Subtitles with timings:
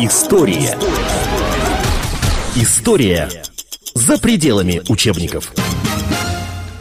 [0.00, 0.78] История.
[2.56, 3.28] История
[3.92, 5.52] за пределами учебников.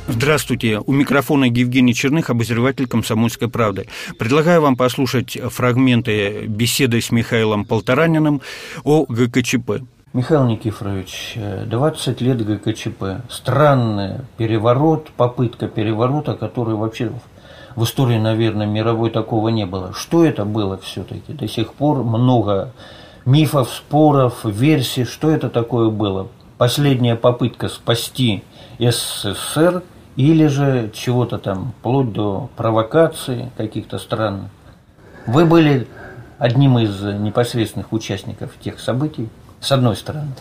[0.07, 0.79] Здравствуйте.
[0.79, 3.87] У микрофона Евгений Черных, обозреватель «Комсомольской правды».
[4.17, 8.41] Предлагаю вам послушать фрагменты беседы с Михаилом Полтораниным
[8.85, 9.81] о ГКЧП.
[10.13, 11.33] Михаил Никифорович,
[11.65, 13.03] 20 лет ГКЧП.
[13.29, 17.11] Странный переворот, попытка переворота, который вообще
[17.75, 19.93] в истории, наверное, мировой такого не было.
[19.93, 21.33] Что это было все-таки?
[21.33, 22.71] До сих пор много
[23.25, 26.27] мифов, споров, версий, что это такое было.
[26.57, 28.43] Последняя попытка спасти
[28.79, 29.83] СССР
[30.15, 34.49] или же чего-то там, вплоть до провокации каких-то стран.
[35.27, 35.87] Вы были
[36.37, 40.31] одним из непосредственных участников тех событий, с одной стороны.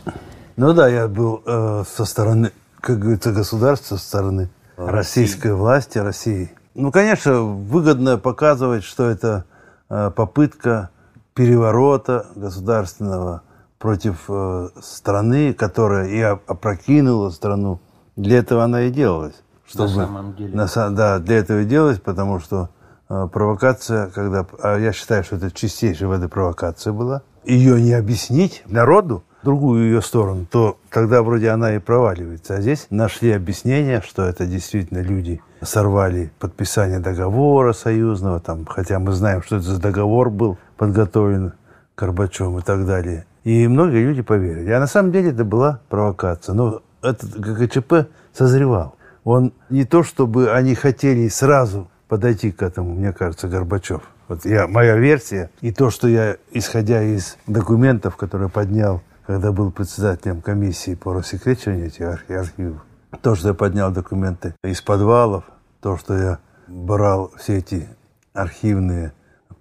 [0.56, 4.92] Ну да, я был э, со стороны, как говорится, государства, со стороны России.
[4.92, 6.52] российской власти, России.
[6.74, 9.44] Ну, конечно, выгодно показывать, что это
[9.88, 10.90] э, попытка
[11.34, 13.42] переворота государственного
[13.78, 17.80] против э, страны, которая и опрокинула страну.
[18.16, 19.34] Для этого она и делалась.
[19.66, 20.54] Чтобы, на самом деле.
[20.56, 22.70] На, да, для этого и делалась, потому что
[23.08, 24.44] э, провокация, когда...
[24.60, 27.22] А я считаю, что это чистейшая воды провокация была.
[27.44, 32.56] Ее не объяснить народу, другую ее сторону, то тогда вроде она и проваливается.
[32.56, 39.12] А здесь нашли объяснение, что это действительно люди сорвали подписание договора союзного, там, хотя мы
[39.12, 41.52] знаем, что это за договор был подготовлен
[41.96, 43.24] Горбачевым и так далее.
[43.44, 44.70] И многие люди поверили.
[44.70, 46.54] А на самом деле это была провокация.
[46.54, 48.96] Но этот ГКЧП созревал.
[49.22, 54.02] Он не то, чтобы они хотели сразу подойти к этому, мне кажется, Горбачев.
[54.28, 59.70] Вот я, моя версия, и то, что я, исходя из документов, которые поднял когда был
[59.70, 62.84] председателем комиссии по рассекречиванию этих архивов,
[63.22, 65.44] то, что я поднял документы из подвалов,
[65.80, 67.88] то, что я брал все эти
[68.32, 69.12] архивные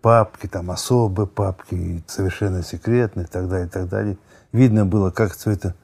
[0.01, 4.17] папки, там особые папки, совершенно секретные и так далее, и так далее.
[4.51, 5.75] Видно было, как все это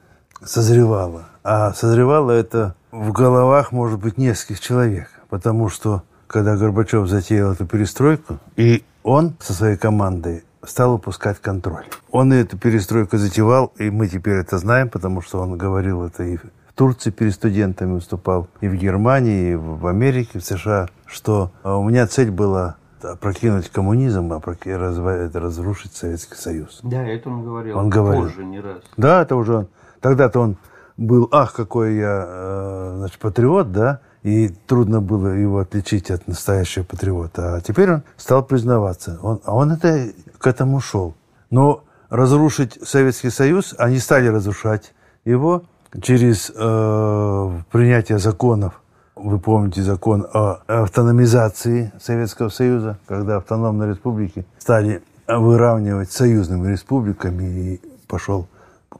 [0.44, 1.26] созревало.
[1.42, 5.08] А созревало это в головах, может быть, нескольких человек.
[5.28, 11.84] Потому что, когда Горбачев затеял эту перестройку, и он со своей командой стал упускать контроль.
[12.10, 16.36] Он эту перестройку затевал, и мы теперь это знаем, потому что он говорил это и
[16.36, 16.42] в
[16.74, 21.88] Турции перед студентами выступал, и в Германии, и в Америке, в США, что а, у
[21.88, 26.80] меня цель была опрокинуть коммунизм, опрокинуть, разрушить Советский Союз.
[26.82, 27.78] Да, это он говорил.
[27.78, 28.24] Он говорил.
[28.24, 28.82] Позже не раз.
[28.96, 29.68] Да, это уже он.
[30.00, 30.56] Тогда-то он
[30.96, 36.84] был, ах, какой я, э, значит, патриот, да, и трудно было его отличить от настоящего
[36.84, 37.56] патриота.
[37.56, 39.18] А теперь он стал признаваться.
[39.22, 41.14] Он, а он это, к этому шел.
[41.50, 44.92] Но разрушить Советский Союз, они стали разрушать
[45.24, 45.62] его
[46.02, 48.80] через э, принятие законов.
[49.16, 57.80] Вы помните закон о автономизации Советского Союза, когда автономные республики стали выравнивать союзными республиками и
[58.06, 58.48] пошел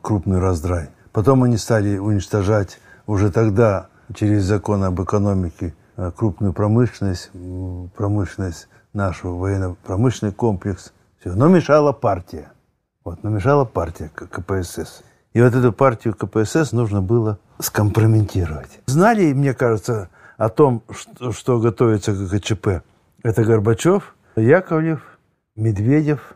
[0.03, 0.89] крупный раздрай.
[1.13, 7.31] Потом они стали уничтожать уже тогда через закон об экономике э, крупную промышленность,
[7.97, 10.93] промышленность нашу, военно-промышленный комплекс.
[11.21, 11.33] Все.
[11.33, 12.53] Но мешала партия.
[13.05, 15.03] Вот, но мешала партия КПСС.
[15.33, 18.81] И вот эту партию КПСС нужно было скомпрометировать.
[18.87, 22.83] Знали, мне кажется, о том, что, что готовится к ГКЧП.
[23.23, 25.19] Это Горбачев, Яковлев,
[25.55, 26.35] Медведев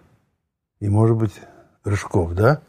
[0.80, 1.40] и, может быть,
[1.84, 2.60] Рыжков, да?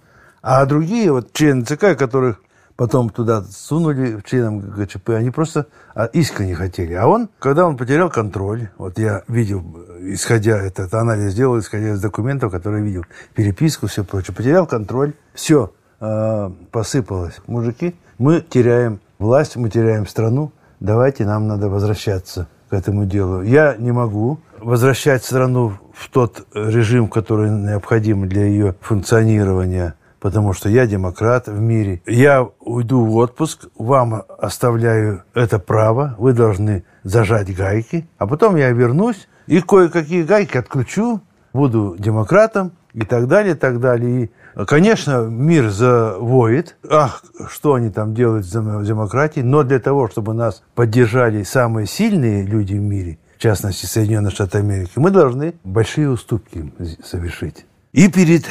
[0.42, 2.42] А другие вот члены ЦК, которых
[2.76, 6.94] потом туда сунули членам ГЧП, они просто а, искренне хотели.
[6.94, 9.64] А он, когда он потерял контроль, вот я видел,
[10.02, 15.74] исходя этот анализ сделал, исходя из документов, которые видел, переписку, все прочее, потерял контроль, все,
[16.00, 17.40] э, посыпалось.
[17.48, 23.42] Мужики, мы теряем власть, мы теряем страну, давайте нам надо возвращаться к этому делу.
[23.42, 30.70] Я не могу возвращать страну в тот режим, который необходим для ее функционирования– потому что
[30.70, 32.02] я демократ в мире.
[32.08, 38.72] Я уйду в отпуск, вам оставляю это право, вы должны зажать гайки, а потом я
[38.72, 41.22] вернусь и кое-какие гайки отключу,
[41.54, 44.24] буду демократом и так далее, и так далее.
[44.24, 46.76] И, конечно, мир завоет.
[46.90, 49.46] Ах, что они там делают за демократией.
[49.46, 54.58] Но для того, чтобы нас поддержали самые сильные люди в мире, в частности Соединенные Штаты
[54.58, 56.74] Америки, мы должны большие уступки
[57.04, 57.68] совершить.
[57.96, 58.44] И перед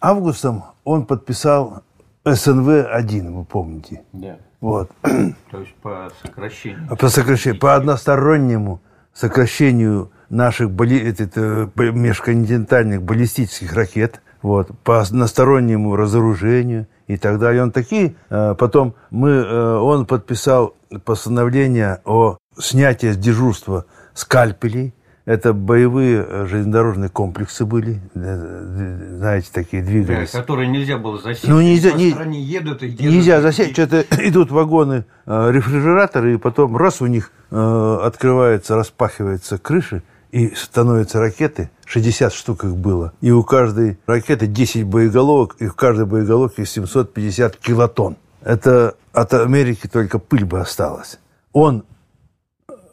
[0.00, 1.82] августом он подписал
[2.24, 4.02] СНВ-1, вы помните?
[4.12, 4.36] Да.
[4.60, 4.92] Вот.
[5.02, 6.96] То есть по сокращению.
[6.96, 8.80] По сокращению, по одностороннему
[9.12, 17.64] сокращению наших боли, это, э, межконтинентальных баллистических ракет, вот, по одностороннему разоружению и так далее.
[17.64, 23.84] Он такие, э, потом мы, э, он подписал постановление о снятии с дежурства
[24.14, 30.32] скальпелей это боевые э, железнодорожные комплексы были, э, знаете, такие двигались.
[30.32, 31.48] Да, которые нельзя было засечь.
[31.48, 33.00] Ну, нельзя, не, едут и едут.
[33.00, 39.58] нельзя засечь, что-то идут вагоны, э, рефрижераторы, и потом раз у них э, открывается, распахивается
[39.58, 40.02] крыши,
[40.32, 45.74] и становятся ракеты, 60 штук их было, и у каждой ракеты 10 боеголовок, и в
[45.74, 48.16] каждой боеголовке 750 килотонн.
[48.40, 51.20] Это от Америки только пыль бы осталась.
[51.52, 51.84] Он,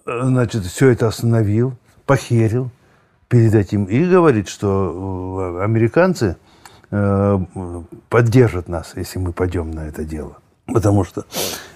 [0.05, 1.75] значит, все это остановил,
[2.09, 2.71] похерил
[3.27, 6.37] перед этим и говорит, что американцы
[6.91, 7.39] э,
[8.09, 10.37] поддержат нас, если мы пойдем на это дело.
[10.65, 11.25] Потому что...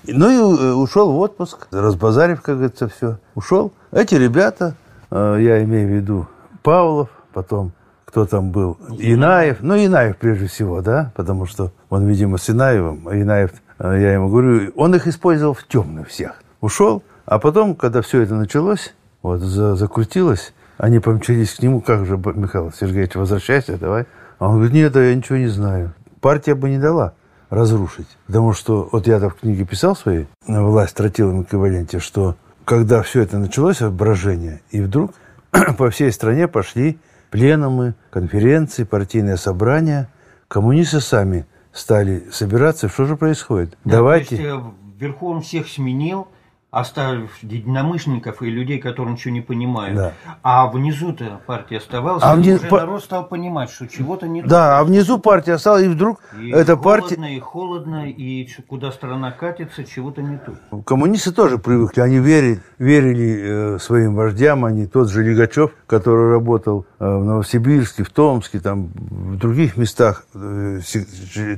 [0.06, 3.19] Ну и ушел в отпуск, разбазарив, как говорится, все.
[3.35, 3.71] Ушел.
[3.91, 4.75] Эти ребята
[5.13, 6.27] Э, я имею в виду
[6.63, 7.71] Павлов, потом
[8.03, 13.07] кто там был, Инаев, ну, Инаев прежде всего, да, потому что он, видимо, с Инаевым,
[13.07, 16.41] а Инаев, э, я ему говорю, он их использовал в темную всех.
[16.62, 22.05] Ушел, а потом, когда все это началось, вот, за, закрутилось, они помчались к нему, как
[22.05, 24.05] же, Михаил Сергеевич, возвращайся, давай.
[24.37, 25.93] А он говорит, нет, я ничего не знаю.
[26.19, 27.13] Партия бы не дала
[27.49, 28.07] разрушить.
[28.27, 32.35] Потому что, вот я-то в книге писал своей, «Власть тротилом эквиваленте», что
[32.65, 35.13] когда все это началось, брожение, и вдруг
[35.77, 36.99] по всей стране пошли
[37.29, 40.09] пленумы, конференции, партийные собрания,
[40.47, 42.89] коммунисты сами стали собираться.
[42.89, 43.77] Что же происходит?
[43.83, 44.37] Да, Давайте.
[44.37, 44.61] То есть, э,
[44.99, 46.27] Верховен всех сменил,
[46.73, 49.95] оставив единомышленников и людей, которые ничего не понимают.
[49.95, 50.13] Да.
[50.41, 52.59] А внизу-то партия оставалась, а вниз...
[52.59, 52.77] уже по...
[52.77, 56.75] народ стал понимать, что чего-то не Да, а внизу партия осталась, и вдруг и эта
[56.75, 57.15] партия...
[57.15, 60.83] и холодно, и куда страна катится, чего-то не тут.
[60.83, 66.87] Коммунисты тоже привыкли, они верили, верили э, своим вождям, они тот же Лигачев, который работал
[66.97, 70.79] э, в Новосибирске, в Томске, там, в других местах, э,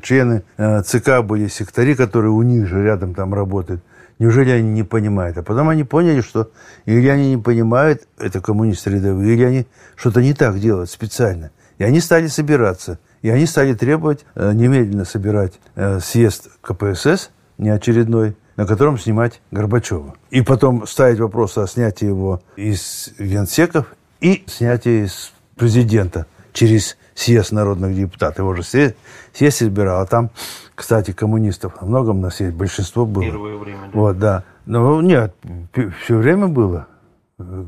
[0.03, 3.81] члены э, ЦК были, сектори, которые у них же рядом там работают.
[4.17, 5.37] Неужели они не понимают?
[5.37, 6.51] А потом они поняли, что
[6.85, 11.51] или они не понимают, это коммунисты рядовые, или они что-то не так делают специально.
[11.77, 12.99] И они стали собираться.
[13.21, 20.15] И они стали требовать э, немедленно собирать э, съезд КПСС, неочередной, на котором снимать Горбачева.
[20.29, 27.51] И потом ставить вопрос о снятии его из генсеков и снятии из президента через съезд
[27.51, 28.39] народных депутатов.
[28.39, 28.95] Его же съезд,
[29.33, 30.01] съезд избирал.
[30.01, 30.31] А там
[30.75, 33.23] кстати, коммунистов во многом нас есть, большинство было.
[33.23, 33.99] Первое время, да.
[33.99, 34.43] Вот, да.
[34.65, 35.33] Но нет,
[36.03, 36.87] все время было.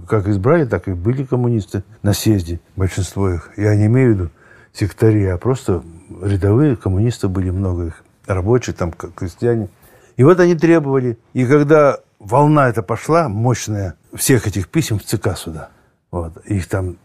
[0.07, 3.51] Как избрали, так и были коммунисты на съезде, большинство их.
[3.57, 4.29] Я не имею в виду
[4.71, 5.83] сектори, а просто
[6.21, 8.03] рядовые коммунисты были много их.
[8.25, 9.69] Рабочие, там, крестьяне.
[10.15, 11.17] И вот они требовали.
[11.33, 15.69] И когда волна эта пошла, мощная, всех этих писем в ЦК сюда,
[16.11, 16.97] вот, их там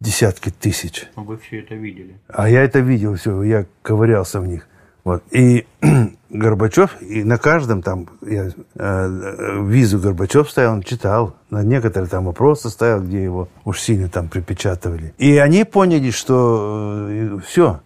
[0.00, 1.08] десятки тысяч.
[1.16, 2.16] Вы все это видели?
[2.28, 4.66] А я это видел все, я ковырялся в них.
[5.08, 5.22] Вот.
[5.30, 5.64] И
[6.30, 11.34] Горбачев, и на каждом там я, э, визу Горбачев ставил, он читал.
[11.48, 15.14] На некоторые там вопросы ставил, где его уж сильно там припечатывали.
[15.16, 17.80] И они поняли, что э, все,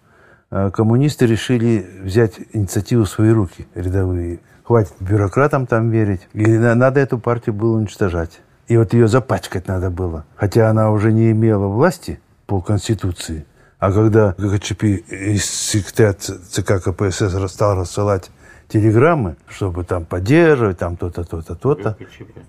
[0.51, 4.41] э, коммунисты решили взять инициативу в свои руки, рядовые.
[4.65, 6.23] Хватит бюрократам там верить.
[6.33, 8.41] И надо эту партию было уничтожать.
[8.67, 10.25] И вот ее запачкать надо было.
[10.35, 13.47] Хотя она уже не имела власти по Конституции.
[13.83, 18.31] А когда ГКЧП из секретаря ЦК КПСС стал рассылать
[18.69, 21.97] телеграммы, чтобы там поддерживать, там то-то, то-то, то-то.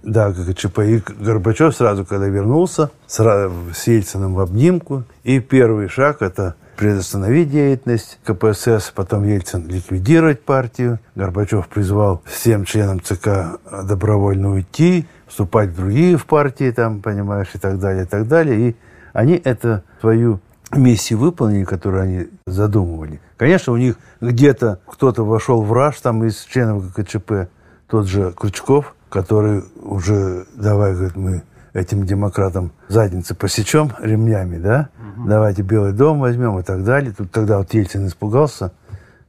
[0.03, 0.79] Да, ГКЧП.
[0.81, 5.05] И Горбачев сразу, когда вернулся, сразу с Ельциным в обнимку.
[5.23, 10.99] И первый шаг– это предостановить деятельность КПСС, потом Ельцин ликвидировать партию.
[11.15, 17.57] Горбачев призвал всем членам ЦК добровольно уйти, вступать в другие в партии, там, понимаешь, и
[17.57, 18.69] так далее, и так далее.
[18.69, 18.75] И
[19.13, 20.39] они это свою
[20.75, 23.19] миссии выполнили, которые они задумывали.
[23.37, 27.49] Конечно, у них где-то кто-то вошел в раж там из членов ГКЧП,
[27.87, 35.27] тот же Крючков, который уже, давай, говорит, мы этим демократам задницы посечем ремнями, да, угу.
[35.27, 37.13] давайте Белый дом возьмем и так далее.
[37.15, 38.71] Тут тогда вот Ельцин испугался,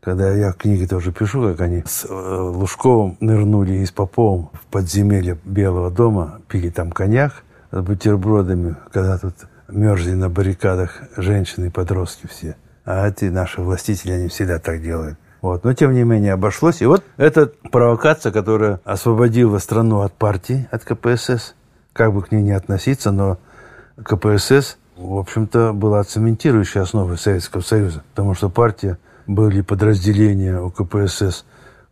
[0.00, 4.50] когда я в книге тоже пишу, как они с э, Лужковым нырнули и с Поповым
[4.52, 9.34] в подземелье Белого дома, пили там коньяк с бутербродами, когда тут
[9.74, 12.56] мерзли на баррикадах женщины и подростки все.
[12.84, 15.18] А эти наши властители, они всегда так делают.
[15.40, 15.64] Вот.
[15.64, 16.80] Но, тем не менее, обошлось.
[16.80, 21.54] И вот эта провокация, которая освободила страну от партии, от КПСС,
[21.92, 23.38] как бы к ней не относиться, но
[24.02, 28.02] КПСС, в общем-то, была цементирующей основой Советского Союза.
[28.14, 31.44] Потому что партия, были подразделения у КПСС,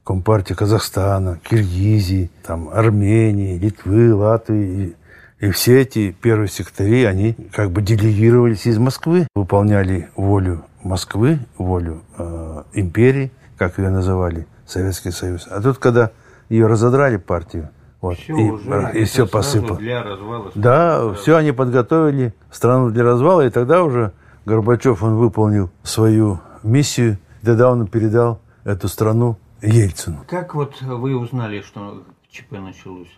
[0.04, 4.96] Компартии Казахстана, Киргизии, там, Армении, Литвы, Латвии,
[5.42, 12.02] и все эти первые сектори, они как бы делегировались из Москвы, выполняли волю Москвы, волю
[12.16, 15.48] э, империи, как ее называли, Советский Союз.
[15.50, 16.12] А тут, когда
[16.48, 17.70] ее разодрали партию,
[18.00, 18.18] Вот.
[18.18, 19.76] Все и, уже, и все сразу посыпал.
[19.78, 20.52] для развала.
[20.54, 24.12] Да, все они подготовили страну для развала, и тогда уже
[24.46, 30.24] Горбачев, он выполнил свою миссию, тогда он передал эту страну Ельцину.
[30.28, 33.08] Как вот вы узнали, что ЧП началось?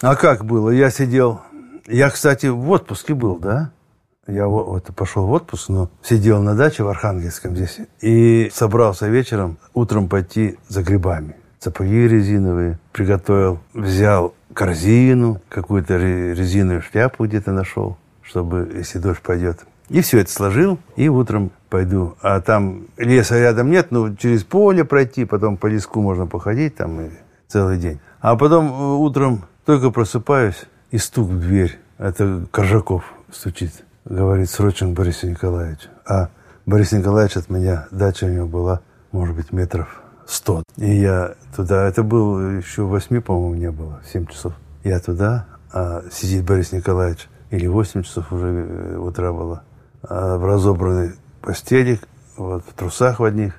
[0.00, 0.70] А как было?
[0.70, 1.40] Я сидел,
[1.86, 3.70] я, кстати, в отпуске был, да?
[4.26, 9.06] Я во- вот пошел в отпуск, но сидел на даче в Архангельском здесь и собрался
[9.08, 11.36] вечером, утром пойти за грибами.
[11.58, 19.60] Сапоги резиновые приготовил, взял корзину, какую-то ре- резиновую шляпу где-то нашел, чтобы, если дождь пойдет.
[19.90, 22.16] И все это сложил, и утром пойду.
[22.22, 27.10] А там леса рядом нет, ну, через поле пройти, потом по леску можно походить там
[27.48, 28.00] целый день.
[28.20, 30.64] А потом э, утром только просыпаюсь,
[30.94, 31.76] и стук в дверь.
[31.98, 33.72] Это Коржаков стучит.
[34.04, 35.88] Говорит, срочно к Борису Николаевичу.
[36.06, 36.28] А
[36.66, 39.88] Борис Николаевич от меня, дача у него была, может быть, метров
[40.24, 40.62] сто.
[40.76, 44.52] И я туда, это было еще восьми, по-моему, не было, семь часов.
[44.84, 49.64] Я туда, а сидит Борис Николаевич, или восемь часов уже э, утра было,
[50.04, 51.98] а в разобранной постели,
[52.36, 53.54] вот, в трусах в одних.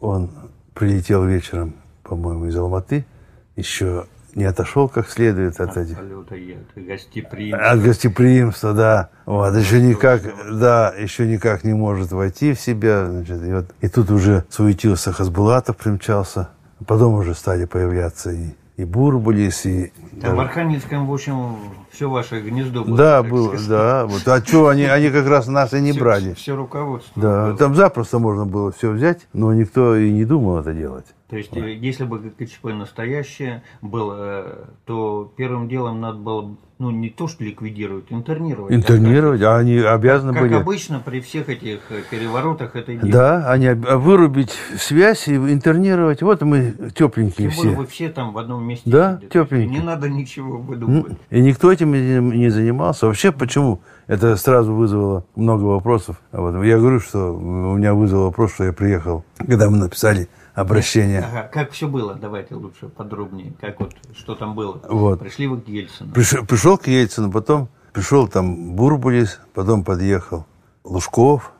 [0.00, 0.28] Он
[0.74, 3.06] прилетел вечером, по-моему, из Алматы,
[3.54, 7.70] еще не отошел как следует от этих Полета я, ты гостеприимство.
[7.70, 9.10] от гостеприимства, да.
[9.26, 13.06] Вот, еще никак, да, еще никак не может войти в себя.
[13.06, 16.50] Значит, и, вот, и тут уже суетился Хасбулатов, примчался.
[16.86, 19.92] Потом уже стали появляться и, и Бурбулис, и...
[20.20, 21.56] Там в Архангельском, в общем,
[21.90, 22.96] все ваше гнездо было.
[22.96, 23.68] да, было, сказать.
[23.68, 24.06] да.
[24.06, 24.28] Вот.
[24.28, 26.34] А что, они, они как раз нас и не Всё- брали.
[26.34, 27.20] Все руководство.
[27.22, 27.56] Да, было.
[27.56, 31.06] там запросто можно было все взять, но никто и не думал это делать.
[31.28, 36.90] То есть, э, если бы ГКЧП настоящее было, э, то первым делом надо было, ну,
[36.90, 38.72] не то что ликвидировать, интернировать.
[38.74, 40.54] Интернировать, а они обязаны Как были...
[40.54, 43.12] обычно при всех этих э, переворотах это делают.
[43.12, 46.20] Да, они а вырубить связь и интернировать.
[46.22, 47.80] Вот мы тепленькие Тем более все.
[47.80, 49.32] вы все там в одном месте Да, сидите.
[49.32, 49.70] тёпленькие.
[49.70, 51.12] Не надо ничего выдумывать.
[51.30, 53.06] И никто этим не занимался.
[53.06, 53.80] Вообще, почему?
[54.06, 56.20] Это сразу вызвало много вопросов.
[56.32, 61.20] Вот я говорю, что у меня вызвало вопрос, что я приехал, когда мы написали обращение.
[61.20, 62.14] Ага, как все было?
[62.14, 63.52] Давайте лучше подробнее.
[63.60, 64.80] Как вот, что там было?
[64.88, 65.20] Вот.
[65.20, 66.12] Пришли вы к Ельцину.
[66.12, 70.44] Приш- Пришел к Ельцину, потом пришел там Бурбулис, потом подъехал
[70.84, 71.52] Лужков.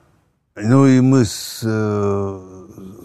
[0.56, 2.40] Ну и мы с, э,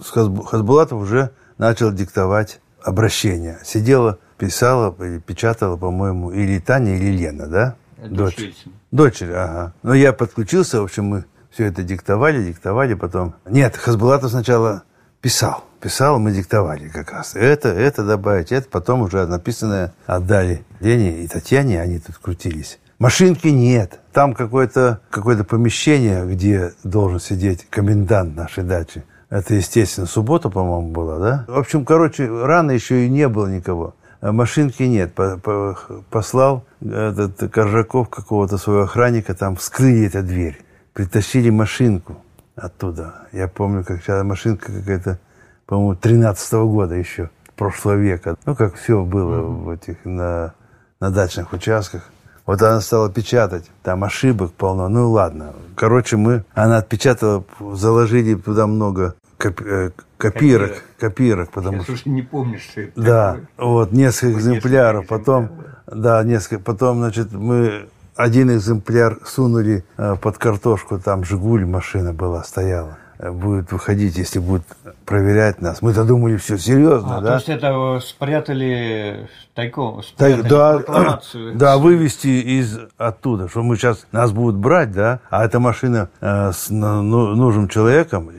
[0.04, 3.58] с Хасбулатов уже начал диктовать обращение.
[3.64, 7.76] Сидела, писала, печатала, по-моему, или Таня, или Лена, да?
[7.98, 8.74] Дочь Ельцина.
[8.90, 9.74] Дочери, ага.
[9.82, 13.34] Но я подключился, в общем, мы все это диктовали, диктовали, потом...
[13.48, 14.82] Нет, Хасбулатов сначала
[15.20, 15.64] писал.
[15.80, 17.34] Писал, мы диктовали как раз.
[17.34, 18.68] Это, это добавить, это.
[18.68, 22.78] Потом уже написанное отдали Лене и Татьяне, они тут крутились.
[22.98, 24.00] Машинки нет.
[24.12, 29.04] Там какое-то какое помещение, где должен сидеть комендант нашей дачи.
[29.28, 31.44] Это, естественно, суббота, по-моему, была, да?
[31.48, 33.94] В общем, короче, рано еще и не было никого.
[34.20, 35.14] А Машинки нет.
[35.14, 35.76] По- по-
[36.10, 40.58] Послал этот Коржаков какого-то своего охранника, там вскрыли эту дверь.
[40.92, 42.16] Притащили машинку
[42.56, 43.26] оттуда.
[43.32, 45.18] Я помню, как сейчас машинка какая-то,
[45.66, 48.36] по-моему, 13 года еще, прошлого века.
[48.46, 50.54] Ну, как все было в этих, на,
[51.00, 52.10] на дачных участках.
[52.46, 54.88] Вот она стала печатать, там ошибок полно.
[54.88, 55.52] Ну ладно.
[55.74, 60.82] Короче, мы, она отпечатала, заложили туда много коп- э, копирок, Копирок.
[60.98, 63.48] копирок, потому Сейчас что уже не помнишь, что это да, такое.
[63.68, 65.06] вот несколько Несколько экземпляров.
[65.06, 66.62] Потом, экземпляров, да, несколько.
[66.62, 70.98] Потом, значит, мы один экземпляр сунули э, под картошку.
[70.98, 72.98] Там Жигуль машина была, стояла.
[73.18, 74.62] Э, Будет выходить, если будет
[75.04, 75.82] проверять нас.
[75.82, 77.28] Мы-то думали, все серьезно, А, да?
[77.28, 81.54] То есть это э, спрятали тайком, Так, спрятали да, прокламацию.
[81.56, 86.52] да, вывести из оттуда, что мы сейчас нас будут брать, да, а эта машина э,
[86.52, 88.30] с ну- ну- нужным человеком,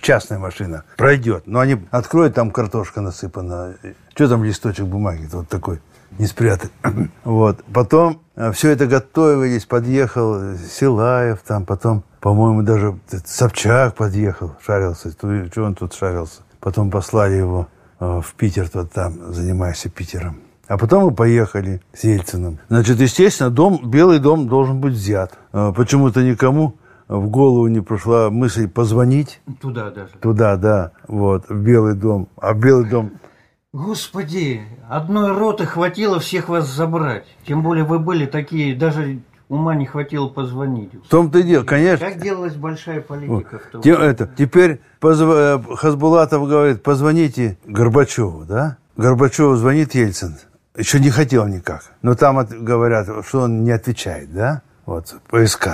[0.00, 1.44] частная машина, пройдет.
[1.46, 3.74] Но они откроют, там картошка насыпана.
[4.14, 5.80] Что там листочек бумаги вот такой,
[6.18, 6.70] не спрятать.
[7.24, 7.62] Вот.
[7.72, 8.20] Потом
[8.52, 15.10] все это готовились, подъехал Силаев, там потом, по-моему, даже Собчак подъехал, шарился.
[15.10, 16.42] Что он тут шарился?
[16.60, 17.68] Потом послали его
[18.00, 20.40] э, в Питер, тот там, занимайся Питером.
[20.66, 22.58] А потом мы поехали с Ельциным.
[22.68, 25.38] Значит, естественно, дом, Белый дом должен быть взят.
[25.52, 26.74] Э, Почему-то никому
[27.06, 30.10] в голову не пришла мысль позвонить Туда даже.
[30.20, 32.28] туда, да, вот, в Белый дом.
[32.36, 33.12] А Белый дом,
[33.72, 37.26] Господи, одной роты хватило всех вас забрать.
[37.46, 40.92] Тем более вы были такие, даже ума не хватило позвонить.
[41.04, 42.06] в том-то и дело, конечно.
[42.06, 45.32] Как делалась большая политика в то Те- это, теперь позв-
[45.70, 48.76] э, Хасбулатов говорит, позвоните Горбачеву, да?
[48.96, 50.36] Горбачеву звонит Ельцин.
[50.76, 51.82] Еще не хотел никак.
[52.02, 54.62] Но там от- говорят, что он не отвечает, да?
[54.86, 55.14] Вот,
[55.46, 55.68] СК.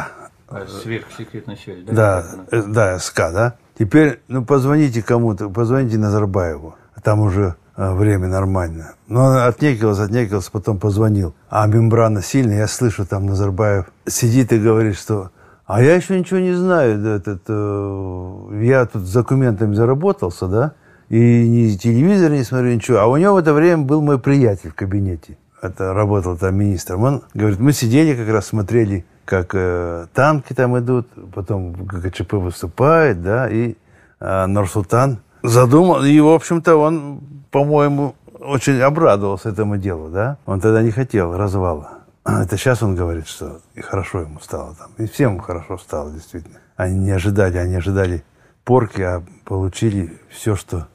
[0.49, 1.93] А, Сверхсекретная связь, да?
[1.93, 3.55] Да, э, да, СК, да.
[3.79, 6.77] Теперь, ну, позвоните кому-то, позвоните Назарбаеву.
[7.03, 8.95] Там уже время нормально.
[9.09, 11.35] Но он отнекивался, отнекивался, потом позвонил.
[11.49, 15.31] А мембрана сильная, я слышу, там Назарбаев сидит и говорит, что
[15.67, 17.05] а я еще ничего не знаю.
[17.07, 20.73] Этот, э, я тут с документами заработался, да,
[21.09, 22.99] и ни телевизор не смотрю, ничего.
[22.99, 25.39] А у него в это время был мой приятель в кабинете.
[25.63, 27.03] Это работал там министром.
[27.03, 33.23] Он говорит, мы сидели как раз, смотрели, как э, танки там идут, потом ГКЧП выступает,
[33.23, 33.77] да, и
[34.21, 36.05] э, Нурсултан задумал.
[36.05, 37.21] И, в общем-то, он,
[37.55, 40.39] по-моему, очень обрадовался этому делу, да.
[40.45, 41.99] Он тогда не хотел развала.
[42.25, 44.91] Это сейчас он говорит, что и хорошо ему стало там.
[44.99, 46.59] И всем хорошо стало, действительно.
[46.75, 48.25] Они не ожидали, они ожидали
[48.65, 50.89] порки, а получили все, что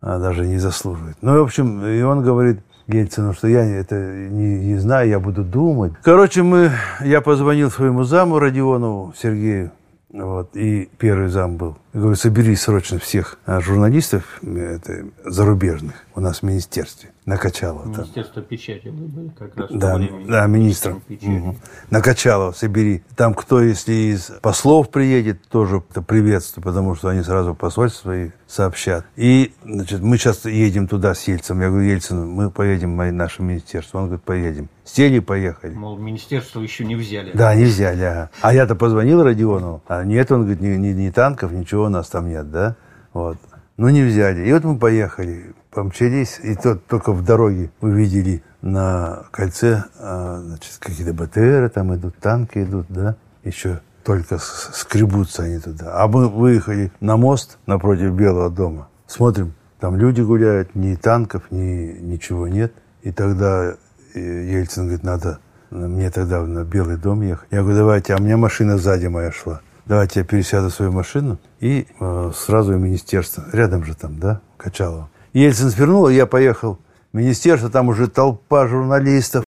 [0.00, 1.18] даже не заслуживает.
[1.20, 5.44] Ну, в общем, и он говорит Ельцину, что я это не, не знаю, я буду
[5.44, 5.92] думать.
[6.02, 6.70] Короче, мы,
[7.00, 9.70] я позвонил своему заму Родионову Сергею,
[10.14, 11.76] вот, и первый зам был.
[11.96, 17.12] Я говорю, собери срочно всех а, журналистов это, зарубежных у нас в министерстве.
[17.24, 17.84] Накачало.
[17.86, 18.44] Министерство там.
[18.44, 19.98] печати вы были как раз да,
[20.28, 21.02] да, министром.
[21.08, 21.56] Угу.
[21.90, 23.02] Накачало, собери.
[23.16, 28.30] Там кто, если из послов приедет, тоже это приветствую, потому что они сразу посольство свои
[28.46, 29.04] сообщат.
[29.16, 31.60] И, значит, мы сейчас едем туда с Ельцем.
[31.60, 33.98] Я говорю, Ельцин, мы поедем в наше министерство.
[33.98, 34.68] Он говорит, поедем.
[34.84, 35.74] Сели, поехали.
[35.74, 37.32] Мол, министерство еще не взяли.
[37.34, 38.30] Да, не взяли, ага.
[38.40, 39.82] А я-то позвонил Родионову.
[39.88, 42.76] А нет, он говорит, ни, ни, ни танков, ничего у нас там нет, да?
[43.12, 43.38] Вот.
[43.76, 44.46] Ну, не взяли.
[44.46, 50.78] И вот мы поехали, помчались, и тот только в дороге увидели на кольце, а, значит,
[50.78, 56.02] какие-то БТРы там идут, танки идут, да, еще только скребутся они туда.
[56.02, 61.98] А мы выехали на мост напротив Белого дома, смотрим, там люди гуляют, ни танков, ни
[62.00, 62.72] ничего нет.
[63.02, 63.76] И тогда
[64.14, 65.38] э, Ельцин говорит, надо
[65.70, 67.48] мне тогда на Белый дом ехать.
[67.50, 71.38] Я говорю, давайте, а у меня машина сзади моя шла давайте я пересяду свою машину
[71.60, 73.44] и э, сразу в министерство.
[73.52, 75.08] Рядом же там, да, Качалово.
[75.32, 76.78] Ельцин свернул, я поехал
[77.12, 79.44] в министерство, там уже толпа журналистов.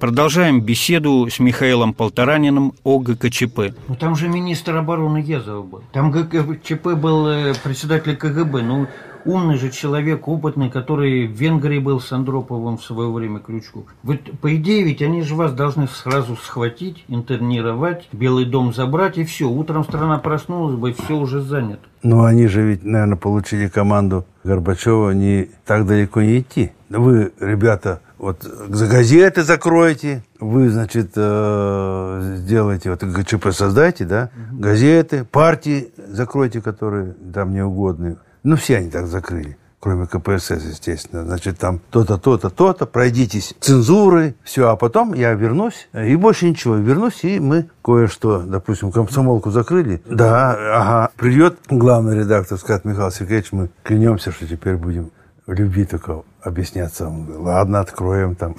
[0.00, 3.74] Продолжаем беседу с Михаилом Полтораниным о ГКЧП.
[3.86, 5.82] Ну там же министр обороны Езов был.
[5.92, 8.62] Там ГКЧП был э, председатель КГБ.
[8.62, 8.86] Ну,
[9.26, 13.88] умный же человек, опытный, который в Венгрии был с Андроповым в свое время Крючку.
[14.02, 19.24] Вот, по идее, ведь они же вас должны сразу схватить, интернировать, Белый дом забрать, и
[19.24, 19.50] все.
[19.50, 21.82] Утром страна проснулась бы, все уже занято.
[22.02, 26.72] Ну, они же ведь, наверное, получили команду Горбачева не так далеко не идти.
[26.88, 35.24] Вы, ребята, вот за газеты закройте, вы, значит, э, сделайте, вот ГЧП создайте, да, газеты,
[35.24, 38.18] партии закройте, которые там неугодны.
[38.42, 41.24] Ну, все они так закрыли кроме КПСС, естественно.
[41.24, 46.76] Значит, там то-то, то-то, то-то, пройдитесь цензуры, все, а потом я вернусь, и больше ничего,
[46.76, 50.02] вернусь, и мы кое-что, допустим, комсомолку закрыли.
[50.04, 55.12] Да, ага, придет главный редактор, скажет, Михаил Сергеевич, мы клянемся, что теперь будем
[55.50, 57.08] в любви только объясняться.
[57.08, 58.54] Он говорит, ладно, откроем там.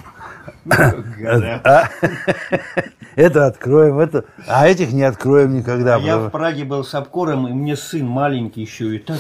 [0.70, 1.90] А?
[3.16, 5.98] Это откроем, это, а этих не откроем никогда.
[5.98, 9.20] Я в Праге был с обкором, и мне сын маленький еще, и так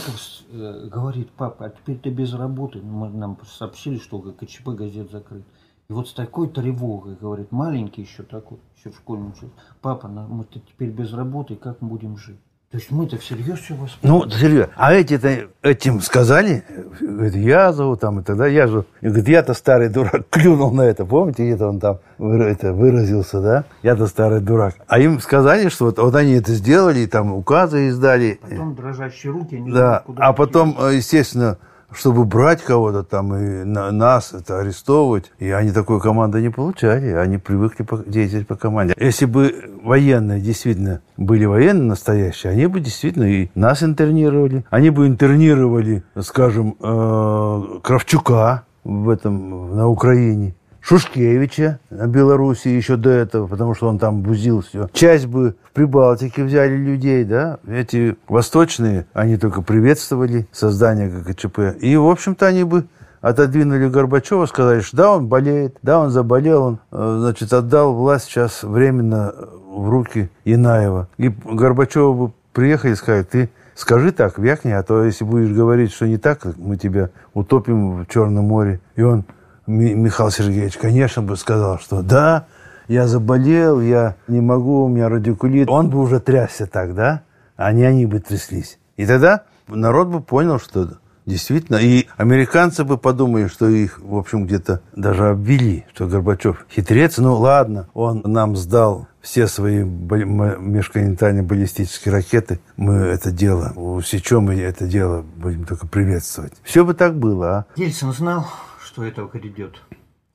[0.49, 2.79] э, говорит, папа, а теперь ты без работы.
[2.79, 5.43] Мы, нам сообщили, что КЧП газет закрыт.
[5.89, 9.55] И вот с такой тревогой, говорит, маленький еще такой, еще в школе учился.
[9.81, 12.39] Папа, мы теперь без работы, как мы будем жить?
[12.71, 14.17] То есть мы-то всерьез все восприняли?
[14.17, 14.71] Ну, серьезно.
[14.77, 16.63] А эти-то этим сказали?
[17.01, 18.85] Говорит, Язову там и тогда Язов.
[19.01, 21.05] И говорит, я-то старый дурак клюнул на это.
[21.05, 23.65] Помните, где-то он там это, выразился, да?
[23.83, 24.75] Я-то старый дурак.
[24.87, 28.39] А им сказали, что вот, вот они это сделали, там указы издали.
[28.41, 29.57] Потом дрожащие руки.
[29.57, 30.05] Они да.
[30.15, 31.57] А потом, естественно,
[31.93, 35.31] чтобы брать кого-то там и на, нас это арестовывать.
[35.39, 38.93] И они такой команды не получали, они привыкли по, действовать по команде.
[38.99, 44.65] Если бы военные действительно были военные настоящие, они бы действительно и нас интернировали.
[44.69, 50.55] Они бы интернировали, скажем, э, Кравчука в этом, на Украине.
[50.81, 54.89] Шушкевича на Беларуси еще до этого, потому что он там бузил все.
[54.93, 57.59] Часть бы в Прибалтике взяли людей, да.
[57.67, 61.77] Эти восточные, они только приветствовали создание ГКЧП.
[61.79, 62.85] И, в общем-то, они бы
[63.21, 68.25] отодвинули Горбачева, сказали, что да, он болеет, да, он заболел, он, э, значит, отдал власть
[68.25, 69.33] сейчас временно
[69.71, 71.07] в руки Инаева.
[71.17, 75.93] И Горбачева бы приехали и сказали, ты скажи так, вякни, а то если будешь говорить,
[75.93, 78.79] что не так, мы тебя утопим в Черном море.
[78.95, 79.23] И он
[79.71, 82.45] Михаил Сергеевич, конечно, бы сказал, что да,
[82.87, 85.69] я заболел, я не могу, у меня радикулит.
[85.69, 87.23] Он бы уже трясся так, да?
[87.55, 88.79] А не они бы тряслись.
[88.97, 91.77] И тогда народ бы понял, что Действительно.
[91.77, 97.17] И американцы бы подумали, что их, в общем, где-то даже обвели, что Горбачев хитрец.
[97.19, 102.59] Ну, ладно, он нам сдал все свои межконтинентальные баллистические ракеты.
[102.75, 106.53] Мы это дело усечем, и это дело будем только приветствовать.
[106.63, 107.65] Все бы так было, а?
[107.75, 108.47] Ельцин знал,
[108.91, 109.81] что это грядет?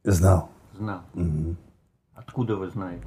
[0.05, 0.49] Знал.
[0.79, 1.01] Знал.
[1.14, 1.57] Угу.
[2.14, 3.05] Откуда вы знаете?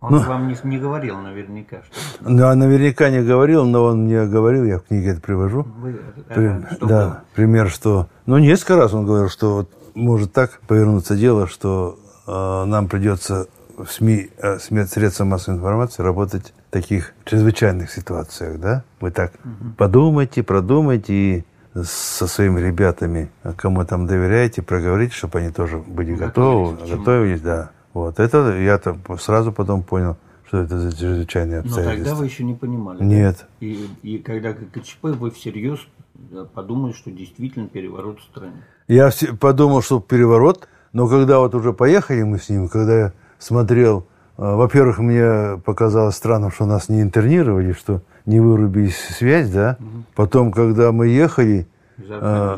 [0.00, 4.04] Он ну, вам не, не говорил наверняка, что Ну, а наверняка не говорил, но он
[4.04, 5.62] мне говорил, я в книге это привожу.
[5.62, 7.24] Вы, При, ага, что да, было?
[7.34, 8.08] пример, что...
[8.26, 13.46] Ну, несколько раз он говорил, что вот может так повернуться дело, что э, нам придется
[13.76, 18.82] в СМИ, э, средства массовой информации работать в таких чрезвычайных ситуациях, да?
[18.98, 19.74] Вы так угу.
[19.76, 26.76] подумайте, продумайте и со своими ребятами, кому там доверяете, проговорите, чтобы они тоже были готовы,
[26.86, 27.70] готовились, да.
[27.94, 31.98] Вот это я -то сразу потом понял, что это за чрезвычайные обстоятельства.
[31.98, 33.02] Но тогда вы еще не понимали.
[33.02, 33.38] Нет.
[33.60, 33.66] Да?
[33.66, 35.80] И, и когда КЧП, вы всерьез
[36.54, 38.62] подумали, что действительно переворот в стране.
[38.88, 44.06] Я подумал, что переворот, но когда вот уже поехали мы с ним, когда я смотрел,
[44.36, 49.76] во-первых, мне показалось странным, что нас не интернировали, что не вырубили связь, да.
[49.78, 49.88] Угу.
[50.14, 51.66] Потом, когда мы ехали,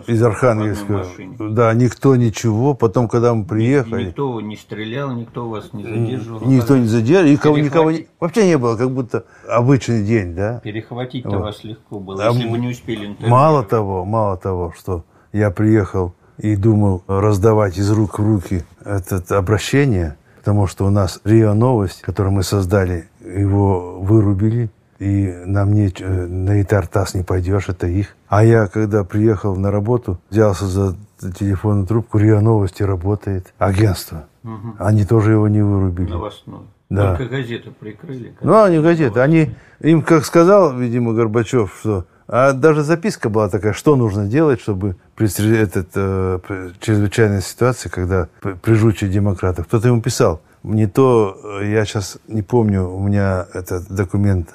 [0.07, 1.05] из Архангельска.
[1.19, 2.75] Из Да, никто ничего.
[2.75, 4.07] Потом, когда мы приехали...
[4.07, 6.41] Никто не стрелял, никто вас не задерживал.
[6.47, 7.33] Никто не задерживал.
[7.33, 8.07] Никого, никого не...
[8.21, 10.61] вообще не было, как будто обычный день, да?
[10.63, 11.41] Перехватить-то вот.
[11.43, 13.17] вас легко было, а если бы не успели.
[13.21, 19.23] Мало того, мало того, что я приехал и думал раздавать из рук в руки это
[19.37, 25.91] обращение, потому что у нас РИА Новость, которую мы создали, его вырубили, и нам не,
[26.03, 28.15] на Итартас не пойдешь, это их.
[28.29, 30.97] А я, когда приехал на работу, взялся за
[31.39, 34.27] телефонную трубку, РИА Новости работает, агентство.
[34.43, 34.75] Угу.
[34.81, 36.11] Они тоже его не вырубили.
[36.11, 36.61] Новостной.
[36.91, 37.17] Да.
[37.17, 38.35] Только газеты прикрыли.
[38.43, 39.21] Ну, они газеты.
[39.21, 42.05] Они, им, как сказал, видимо, Горбачев, что...
[42.27, 48.29] А даже записка была такая, что нужно делать, чтобы при этот, э, чрезвычайной ситуации, когда
[48.63, 50.41] прижучие демократов, кто-то ему писал.
[50.63, 54.55] Не то, э, я сейчас не помню, у меня этот документ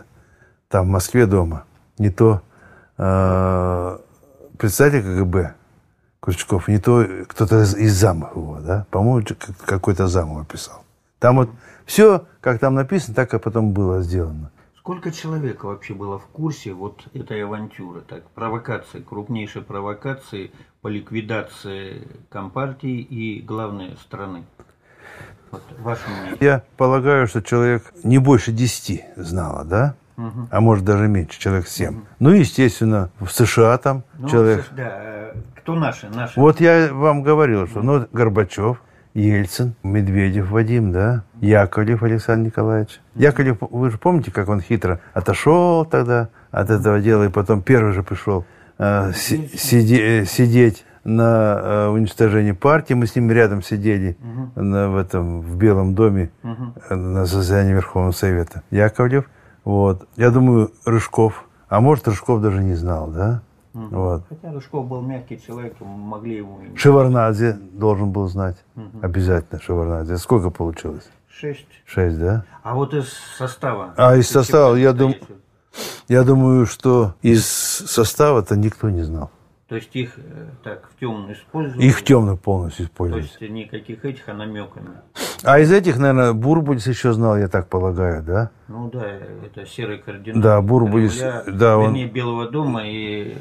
[0.67, 1.65] там, в Москве дома,
[1.99, 2.41] не то
[2.97, 3.97] э,
[4.58, 5.53] председатель КГБ
[6.21, 9.25] Крючков, не то кто-то из, из замов его, да, по-моему,
[9.65, 10.84] какой-то зам его писал.
[11.19, 11.49] Там вот
[11.86, 14.51] все, как там написано, так и потом было сделано.
[14.79, 22.07] Сколько человек вообще было в курсе вот этой авантюры, так, провокации, крупнейшей провокации по ликвидации
[22.29, 24.45] Компартии и, главной страны?
[25.51, 26.37] Вот, ваше мнение.
[26.39, 29.95] Я полагаю, что человек не больше десяти знало, да?
[30.19, 30.47] угу.
[30.49, 31.89] а может даже меньше, человек 7.
[31.89, 32.05] Угу.
[32.19, 34.65] Ну, естественно, в США там ну, человек...
[34.71, 36.39] Да, э, кто наши, наши?
[36.39, 38.81] Вот я вам говорил, что ну, Горбачев,
[39.13, 43.01] Ельцин, Медведев Вадим, да, Яковлев Александр Николаевич.
[43.15, 47.93] Яковлев, вы же помните, как он хитро отошел тогда от этого дела, и потом первый
[47.93, 48.45] же пришел
[48.77, 52.93] э, сиде, сидеть на э, уничтожении партии.
[52.93, 54.61] Мы с ним рядом сидели угу.
[54.63, 56.95] на, в этом в Белом доме угу.
[56.95, 58.63] на заседании Верховного Совета.
[58.69, 59.25] Яковлев–
[59.63, 60.07] вот.
[60.15, 63.43] Я думаю, Рыжков, а может, Рыжков даже не знал, да?
[63.73, 63.88] Угу.
[63.91, 64.23] Вот.
[64.29, 66.60] Хотя Рыжков был мягкий человек, могли его...
[66.75, 68.58] Шеварнадзе должен был знать.
[68.75, 68.99] Угу.
[69.01, 70.17] Обязательно Шеварнадзе.
[70.17, 71.10] Сколько получилось?
[71.27, 71.67] Шесть.
[71.86, 72.45] Шесть, да?
[72.63, 73.93] А вот из состава?
[73.95, 75.15] А из состава, я, дум...
[76.08, 79.32] я думаю, что из состава-то никто не знал.
[79.69, 81.84] То есть их э, так в темную используют?
[81.84, 83.32] Их в темную полностью используют.
[83.38, 84.89] То есть никаких этих, а намеками.
[85.43, 88.49] А из этих, наверное, Бурбулис еще знал, я так полагаю, да?
[88.67, 89.05] Ну да,
[89.45, 90.41] это серый координат.
[90.41, 91.95] Да, Бурбулис, да, он...
[92.10, 93.38] Белого дома и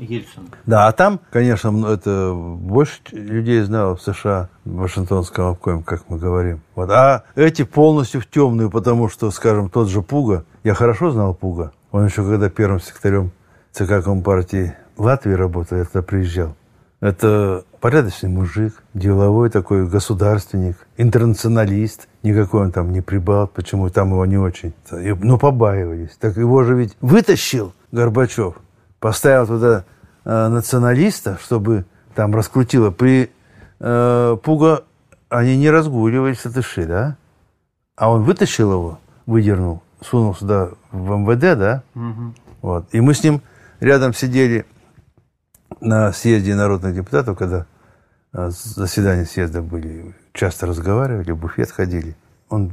[0.00, 0.48] Ельцин.
[0.66, 6.18] Да, а там, конечно, это больше людей знало в США, в Вашингтонском обкоме, как мы
[6.18, 6.60] говорим.
[6.74, 6.90] Вот.
[6.90, 11.72] А эти полностью в темную, потому что, скажем, тот же Пуга, я хорошо знал Пуга.
[11.92, 13.30] Он еще когда первым секретарем
[13.72, 16.54] ЦК Компартии Латвии работал, я тогда приезжал.
[17.00, 22.08] Это порядочный мужик, деловой такой государственник, интернационалист.
[22.22, 24.74] Никакой он там не прибал, почему там его не очень.
[24.90, 26.10] Ну, побаивались.
[26.20, 28.56] Так его же ведь вытащил Горбачев,
[28.98, 29.84] поставил туда
[30.24, 32.90] э, националиста, чтобы там раскрутило.
[32.90, 33.30] При
[33.78, 34.84] э, Пуга
[35.30, 37.16] они не разгуливались с Тыши, да?
[37.96, 41.82] А он вытащил его, выдернул, сунул сюда в МВД, да?
[41.94, 42.34] Угу.
[42.60, 42.84] Вот.
[42.92, 43.40] И мы с ним
[43.80, 44.66] рядом сидели
[45.80, 47.66] на съезде народных депутатов, когда
[48.32, 52.16] а, заседания съезда были, часто разговаривали, в буфет ходили.
[52.48, 52.72] Он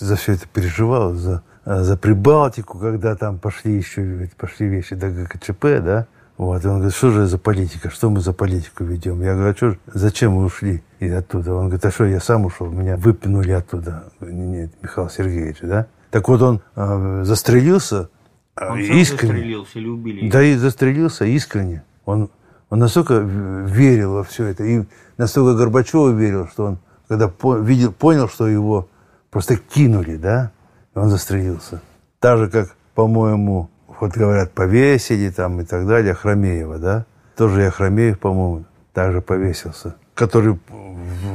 [0.00, 5.10] за все это переживал, за, а, за Прибалтику, когда там пошли еще пошли вещи до
[5.10, 6.06] ГКЧП, да.
[6.38, 9.20] Вот, и он говорит, что же за политика, что мы за политику ведем?
[9.22, 11.54] Я говорю, а что, зачем мы ушли из оттуда?
[11.54, 14.04] Он говорит, а что, я сам ушел, меня выпинули оттуда.
[14.20, 15.86] Нет, Михаил Сергеевич, да?
[16.10, 18.08] Так вот он э, застрелился
[18.56, 19.32] Он искренне.
[19.34, 20.30] застрелился или убили?
[20.30, 21.84] Да и застрелился искренне.
[22.04, 22.30] Он,
[22.72, 24.84] он настолько верил во все это, и
[25.18, 28.88] настолько Горбачеву верил, что он, когда по, видел, понял, что его
[29.30, 30.52] просто кинули, да,
[30.94, 31.82] он застрелился.
[32.18, 33.68] Так же, как, по-моему,
[34.00, 37.04] вот говорят, повесили там и так далее, Хромеева, да,
[37.36, 40.58] тоже я Хромеев, по-моему, также повесился, который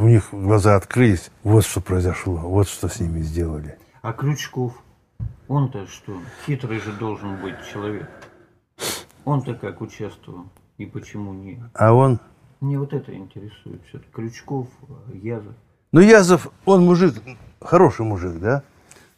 [0.01, 3.77] у них глаза открылись, вот что произошло, вот что с ними сделали.
[4.01, 4.73] А Крючков?
[5.47, 6.13] Он-то что?
[6.47, 8.09] Хитрый же должен быть человек.
[9.23, 11.61] Он-то как участвовал и почему не?
[11.73, 12.19] А он,
[12.59, 13.81] Мне вот это интересует.
[13.87, 14.67] Все Крючков,
[15.13, 15.53] Язов.
[15.91, 17.15] ну Язов, он мужик,
[17.61, 18.63] хороший мужик, да,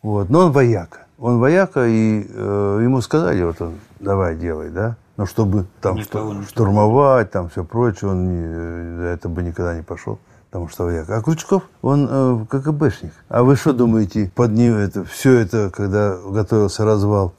[0.02, 1.08] вот, но он вояка.
[1.17, 6.34] Он вояка, и э, ему сказали, вот он, давай, делай, да, но чтобы там Никого
[6.34, 10.17] не штурмовать, там все прочее, он не, э, это бы никогда не пошел,
[10.50, 11.17] потому что вояка.
[11.17, 13.12] А Крючков, он э, КГБшник.
[13.28, 17.34] А вы что думаете, под ним это, все это, когда готовился развал,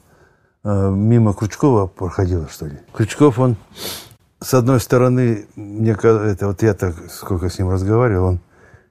[0.63, 2.77] э, мимо Крючкова проходило, что ли?
[2.93, 3.55] Крючков, он,
[4.41, 8.39] с одной стороны, мне это вот я так сколько с ним разговаривал, он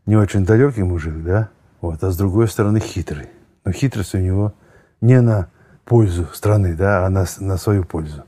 [0.07, 3.29] не очень далекий мужик, да, вот, а с другой стороны хитрый.
[3.65, 4.55] Но хитрость у него
[5.01, 5.51] не на
[5.85, 8.25] пользу страны, да, а на, на свою пользу.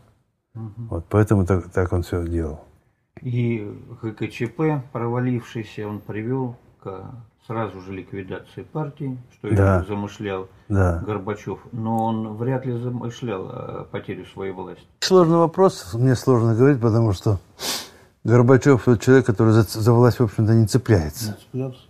[0.55, 2.65] Вот поэтому так, так он все делал.
[3.21, 7.15] И ГКЧП, провалившийся, он привел к
[7.47, 9.85] сразу же ликвидации партии, что и Да.
[9.89, 11.03] замышлял Да.
[11.07, 11.59] Горбачев.
[11.73, 14.85] Но он вряд ли замышлял э, потерю своей власти.
[15.01, 17.39] Сложный вопрос, мне сложно говорить, потому что
[18.25, 21.37] Горбачев тот человек, который за, за власть, в общем-то, не цепляется.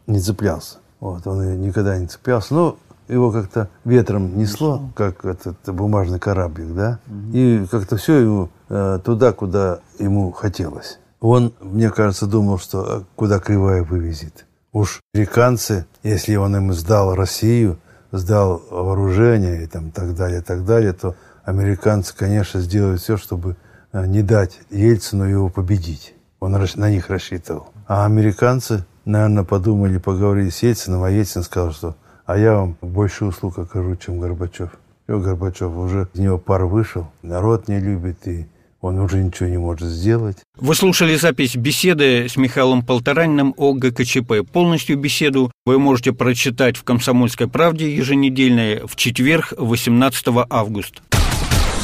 [0.06, 0.78] Не цеплялся.
[1.00, 2.54] Вот, он и никогда не цеплялся.
[2.54, 2.76] Но
[3.08, 7.00] его как-то ветром несло, как этот бумажный кораблик, да?
[7.32, 10.98] И как-то все ему э, туда, куда ему хотелось.
[11.20, 14.46] Он, мне кажется, думал, что а, куда кривая вывезет.
[14.72, 17.78] Уж американцы, если он им сдал Россию,
[18.10, 23.56] сдал вооружение и там так далее, так далее, то американцы, конечно, сделают все, чтобы
[23.92, 26.14] э, не дать Ельцину его победить.
[26.40, 27.68] Он на них рассчитывал.
[27.86, 33.26] А американцы, наверное, подумали, поговорили с Ельцином, а Ельцин сказал, что а я вам больше
[33.26, 34.70] услуг окажу, чем Горбачев.
[35.04, 38.48] Все, Горбачев уже из него пар вышел, народ не любит, и
[38.82, 40.38] он уже ничего не может сделать.
[40.56, 44.42] Вы слушали запись беседы с Михаилом Полтораниным о ГКЧП.
[44.52, 51.00] Полностью беседу вы можете прочитать в «Комсомольской правде» еженедельной в четверг, 18 августа.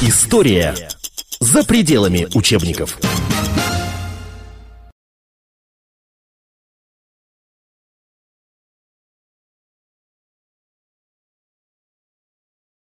[0.01, 0.75] История
[1.39, 2.99] за пределами учебников.